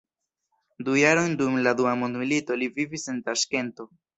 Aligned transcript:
Du 0.87 0.95
jarojn 0.99 1.35
dum 1.41 1.59
la 1.67 1.75
Dua 1.81 1.93
mondmilito 2.05 2.59
li 2.63 2.73
vivis 2.81 3.07
en 3.15 3.25
Taŝkento. 3.29 3.89